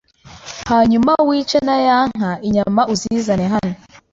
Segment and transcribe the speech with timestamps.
[0.69, 3.75] Hanyuma wice na ya nka, inyama uzizane hano